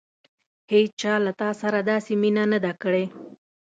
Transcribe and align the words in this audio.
هېڅچا 0.71 1.13
له 1.25 1.31
تا 1.39 1.49
سره 1.61 1.79
داسې 1.91 2.13
مینه 2.21 2.43
نه 2.51 2.59
ده 2.63 2.71
کړې. 2.81 3.05